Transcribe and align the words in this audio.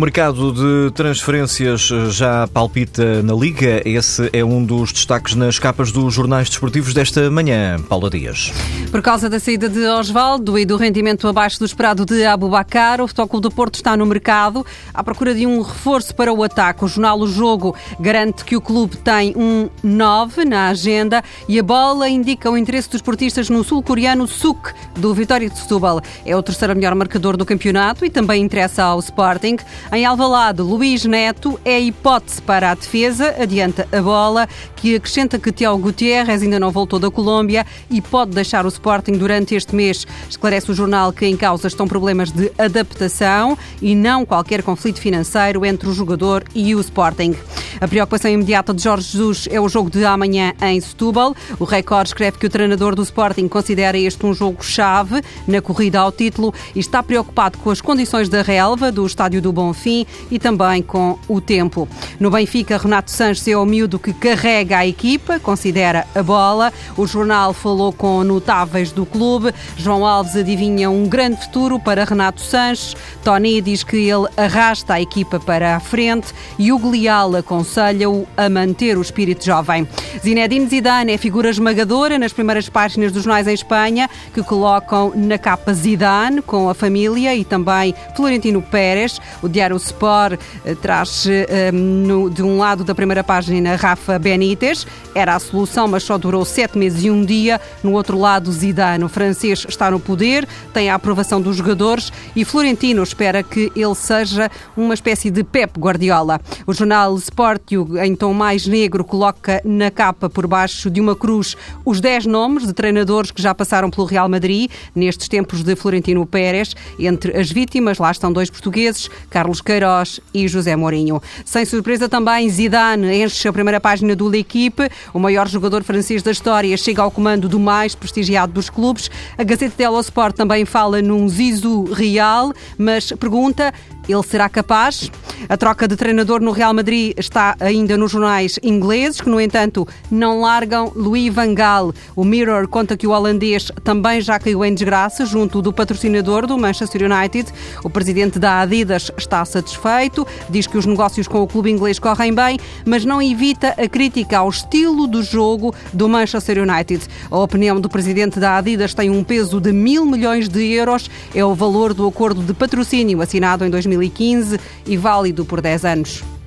mercado 0.00 0.50
de 0.50 0.90
transferências 0.92 1.82
já 2.08 2.48
palpita 2.48 3.22
na 3.22 3.34
Liga. 3.34 3.82
Esse 3.84 4.30
é 4.32 4.42
um 4.42 4.64
dos 4.64 4.92
destaques 4.92 5.34
nas 5.34 5.58
capas 5.58 5.92
dos 5.92 6.14
jornais 6.14 6.48
desportivos 6.48 6.94
desta 6.94 7.30
manhã. 7.30 7.78
Paula 7.86 8.08
Dias. 8.08 8.50
Por 8.90 9.02
causa 9.02 9.28
da 9.28 9.38
saída 9.38 9.68
de 9.68 9.86
Osvaldo 9.86 10.58
e 10.58 10.64
do 10.64 10.78
rendimento 10.78 11.28
abaixo 11.28 11.58
do 11.58 11.66
esperado 11.66 12.06
de 12.06 12.24
Abubacar, 12.24 13.02
o 13.02 13.06
Futebol 13.06 13.40
do 13.40 13.50
Porto 13.50 13.74
está 13.74 13.94
no 13.94 14.06
mercado 14.06 14.64
à 14.94 15.04
procura 15.04 15.34
de 15.34 15.46
um 15.46 15.60
reforço 15.60 16.14
para 16.14 16.32
o 16.32 16.42
ataque. 16.42 16.82
O 16.82 16.88
jornal 16.88 17.20
O 17.20 17.26
Jogo 17.26 17.76
garante 18.00 18.42
que 18.42 18.56
o 18.56 18.60
clube 18.60 18.96
tem 18.96 19.34
um 19.36 19.68
9 19.82 20.46
na 20.46 20.68
agenda 20.68 21.22
e 21.46 21.58
a 21.58 21.62
bola 21.62 22.08
indica 22.08 22.50
o 22.50 22.56
interesse 22.56 22.88
dos 22.88 23.02
portistas 23.02 23.50
no 23.50 23.62
sul-coreano 23.62 24.26
Suk, 24.26 24.72
do 24.96 25.12
Vitória 25.12 25.50
de 25.50 25.58
Setúbal. 25.58 26.00
É 26.24 26.34
o 26.34 26.42
terceiro 26.42 26.74
melhor 26.74 26.94
marcador 26.94 27.36
do 27.36 27.44
campeonato 27.44 28.06
e 28.06 28.08
também 28.08 28.42
interessa 28.42 28.82
ao 28.82 28.98
Sporting. 28.98 29.58
Em 29.92 30.04
Alvalade, 30.04 30.62
Luís 30.62 31.04
Neto 31.04 31.58
é 31.64 31.80
hipótese 31.80 32.40
para 32.40 32.70
a 32.70 32.74
defesa, 32.74 33.34
adianta 33.40 33.88
a 33.90 34.00
bola, 34.00 34.48
que 34.76 34.94
acrescenta 34.94 35.36
que 35.36 35.50
Tiago 35.50 35.78
Gutierrez 35.78 36.42
ainda 36.42 36.60
não 36.60 36.70
voltou 36.70 37.00
da 37.00 37.10
Colômbia 37.10 37.66
e 37.90 38.00
pode 38.00 38.30
deixar 38.30 38.64
o 38.64 38.68
Sporting 38.68 39.14
durante 39.14 39.56
este 39.56 39.74
mês. 39.74 40.06
Esclarece 40.28 40.70
o 40.70 40.74
jornal 40.74 41.12
que 41.12 41.26
em 41.26 41.36
causa 41.36 41.66
estão 41.66 41.88
problemas 41.88 42.30
de 42.30 42.52
adaptação 42.56 43.58
e 43.82 43.96
não 43.96 44.24
qualquer 44.24 44.62
conflito 44.62 45.00
financeiro 45.00 45.66
entre 45.66 45.88
o 45.88 45.92
jogador 45.92 46.44
e 46.54 46.72
o 46.72 46.80
Sporting. 46.80 47.34
A 47.80 47.88
preocupação 47.88 48.30
imediata 48.30 48.74
de 48.74 48.82
Jorge 48.82 49.12
Jesus 49.12 49.48
é 49.50 49.58
o 49.58 49.66
jogo 49.66 49.88
de 49.88 50.04
amanhã 50.04 50.52
em 50.60 50.78
Setúbal. 50.78 51.34
O 51.58 51.64
Record 51.64 52.08
escreve 52.08 52.36
que 52.36 52.44
o 52.44 52.50
treinador 52.50 52.94
do 52.94 53.02
Sporting 53.02 53.48
considera 53.48 53.96
este 53.96 54.26
um 54.26 54.34
jogo-chave 54.34 55.22
na 55.48 55.62
corrida 55.62 55.98
ao 55.98 56.12
título 56.12 56.52
e 56.74 56.78
está 56.78 57.02
preocupado 57.02 57.56
com 57.56 57.70
as 57.70 57.80
condições 57.80 58.28
da 58.28 58.42
relva 58.42 58.92
do 58.92 59.06
estádio 59.06 59.40
do 59.40 59.50
Bonfim 59.50 60.06
e 60.30 60.38
também 60.38 60.82
com 60.82 61.18
o 61.26 61.40
tempo. 61.40 61.88
No 62.18 62.30
Benfica, 62.30 62.76
Renato 62.76 63.10
Sanches 63.10 63.48
é 63.48 63.56
o 63.56 63.64
miúdo 63.64 63.98
que 63.98 64.12
carrega 64.12 64.76
a 64.76 64.86
equipa, 64.86 65.40
considera 65.40 66.06
a 66.14 66.22
bola. 66.22 66.70
O 66.98 67.06
jornal 67.06 67.54
falou 67.54 67.94
com 67.94 68.22
notáveis 68.22 68.92
do 68.92 69.06
clube. 69.06 69.54
João 69.78 70.04
Alves 70.04 70.36
adivinha 70.36 70.90
um 70.90 71.08
grande 71.08 71.40
futuro 71.40 71.80
para 71.80 72.04
Renato 72.04 72.42
Sanches. 72.42 72.94
Tony 73.24 73.62
diz 73.62 73.82
que 73.82 73.96
ele 73.96 74.28
arrasta 74.36 74.94
a 74.94 75.00
equipa 75.00 75.40
para 75.40 75.76
a 75.76 75.80
frente 75.80 76.34
e 76.58 76.70
o 76.74 76.78
Glial 76.78 77.36
aconselha-o 77.70 78.26
a 78.36 78.48
manter 78.48 78.98
o 78.98 79.02
espírito 79.02 79.44
jovem. 79.44 79.86
Zinedine 80.22 80.66
Zidane 80.66 81.12
é 81.12 81.18
figura 81.18 81.48
esmagadora 81.48 82.18
nas 82.18 82.32
primeiras 82.32 82.68
páginas 82.68 83.12
dos 83.12 83.22
jornais 83.22 83.46
em 83.46 83.54
Espanha, 83.54 84.10
que 84.34 84.42
colocam 84.42 85.12
na 85.14 85.38
capa 85.38 85.72
Zidane 85.72 86.42
com 86.42 86.68
a 86.68 86.74
família 86.74 87.34
e 87.34 87.44
também 87.44 87.94
Florentino 88.16 88.60
Pérez. 88.60 89.20
O 89.40 89.48
Diário 89.48 89.76
Sport 89.76 90.40
eh, 90.64 90.74
traz 90.74 91.26
eh, 91.28 91.70
no, 91.70 92.28
de 92.28 92.42
um 92.42 92.58
lado 92.58 92.82
da 92.82 92.94
primeira 92.94 93.22
página 93.22 93.76
Rafa 93.76 94.18
Benítez. 94.18 94.86
Era 95.14 95.36
a 95.36 95.38
solução, 95.38 95.86
mas 95.86 96.02
só 96.02 96.18
durou 96.18 96.44
sete 96.44 96.76
meses 96.76 97.04
e 97.04 97.10
um 97.10 97.24
dia. 97.24 97.60
No 97.84 97.92
outro 97.92 98.18
lado, 98.18 98.50
Zidane, 98.50 99.04
o 99.04 99.08
francês, 99.08 99.64
está 99.68 99.90
no 99.90 100.00
poder, 100.00 100.46
tem 100.72 100.90
a 100.90 100.96
aprovação 100.96 101.40
dos 101.40 101.56
jogadores 101.56 102.12
e 102.34 102.44
Florentino 102.44 103.02
espera 103.02 103.42
que 103.42 103.70
ele 103.76 103.94
seja 103.94 104.50
uma 104.76 104.94
espécie 104.94 105.30
de 105.30 105.44
Pep 105.44 105.78
Guardiola. 105.78 106.40
O 106.66 106.72
jornal 106.72 107.16
Sport, 107.16 107.59
em 108.02 108.14
tom 108.14 108.32
mais 108.32 108.66
negro, 108.66 109.04
coloca 109.04 109.60
na 109.64 109.90
capa 109.90 110.28
por 110.28 110.46
baixo 110.46 110.90
de 110.90 111.00
uma 111.00 111.14
cruz 111.14 111.56
os 111.84 112.00
10 112.00 112.26
nomes 112.26 112.66
de 112.66 112.72
treinadores 112.72 113.30
que 113.30 113.42
já 113.42 113.54
passaram 113.54 113.90
pelo 113.90 114.06
Real 114.06 114.28
Madrid 114.28 114.70
nestes 114.94 115.28
tempos 115.28 115.62
de 115.62 115.76
Florentino 115.76 116.24
Pérez. 116.26 116.74
Entre 116.98 117.36
as 117.38 117.50
vítimas, 117.50 117.98
lá 117.98 118.10
estão 118.10 118.32
dois 118.32 118.50
portugueses, 118.50 119.08
Carlos 119.28 119.60
Queiroz 119.60 120.20
e 120.32 120.46
José 120.48 120.76
Mourinho. 120.76 121.22
Sem 121.44 121.64
surpresa 121.64 122.08
também, 122.08 122.48
Zidane 122.48 123.22
enche 123.22 123.48
a 123.48 123.52
primeira 123.52 123.80
página 123.80 124.14
do 124.14 124.28
L'Equipe. 124.28 124.90
O 125.12 125.18
maior 125.18 125.48
jogador 125.48 125.82
francês 125.82 126.22
da 126.22 126.30
história 126.30 126.76
chega 126.76 127.02
ao 127.02 127.10
comando 127.10 127.48
do 127.48 127.58
mais 127.58 127.94
prestigiado 127.94 128.52
dos 128.52 128.70
clubes. 128.70 129.10
A 129.36 129.44
Gazeta 129.44 129.74
dello 129.76 130.00
Sport 130.00 130.36
também 130.36 130.64
fala 130.64 131.00
num 131.02 131.28
Zizou 131.28 131.84
real, 131.84 132.52
mas 132.78 133.12
pergunta 133.12 133.72
ele 134.08 134.22
será 134.22 134.48
capaz? 134.48 135.10
A 135.48 135.56
troca 135.56 135.86
de 135.86 135.96
treinador 135.96 136.40
no 136.40 136.50
Real 136.50 136.74
Madrid 136.74 137.14
ainda 137.58 137.96
nos 137.96 138.12
jornais 138.12 138.58
ingleses, 138.62 139.20
que, 139.20 139.28
no 139.28 139.40
entanto, 139.40 139.86
não 140.10 140.40
largam 140.40 140.92
Louis 140.94 141.32
van 141.32 141.54
Gaal. 141.54 141.92
O 142.14 142.24
Mirror 142.24 142.68
conta 142.68 142.96
que 142.96 143.06
o 143.06 143.10
holandês 143.10 143.70
também 143.82 144.20
já 144.20 144.38
caiu 144.38 144.64
em 144.64 144.74
desgraça 144.74 145.24
junto 145.24 145.62
do 145.62 145.72
patrocinador 145.72 146.46
do 146.46 146.58
Manchester 146.58 147.10
United. 147.10 147.50
O 147.82 147.90
presidente 147.90 148.38
da 148.38 148.60
Adidas 148.60 149.10
está 149.16 149.44
satisfeito, 149.44 150.26
diz 150.48 150.66
que 150.66 150.78
os 150.78 150.86
negócios 150.86 151.26
com 151.26 151.42
o 151.42 151.46
clube 151.46 151.70
inglês 151.70 151.98
correm 151.98 152.34
bem, 152.34 152.58
mas 152.84 153.04
não 153.04 153.20
evita 153.20 153.74
a 153.78 153.88
crítica 153.88 154.38
ao 154.38 154.48
estilo 154.48 155.06
do 155.06 155.22
jogo 155.22 155.74
do 155.92 156.08
Manchester 156.08 156.58
United. 156.58 157.06
A 157.30 157.38
opinião 157.38 157.80
do 157.80 157.88
presidente 157.88 158.38
da 158.38 158.56
Adidas 158.56 158.94
tem 158.94 159.10
um 159.10 159.24
peso 159.24 159.60
de 159.60 159.72
mil 159.72 160.04
milhões 160.04 160.48
de 160.48 160.64
euros, 160.72 161.10
é 161.34 161.44
o 161.44 161.54
valor 161.54 161.94
do 161.94 162.06
acordo 162.06 162.42
de 162.42 162.54
patrocínio 162.54 163.22
assinado 163.22 163.64
em 163.64 163.70
2015 163.70 164.58
e 164.86 164.96
válido 164.96 165.44
por 165.44 165.60
10 165.60 165.84
anos. 165.84 166.39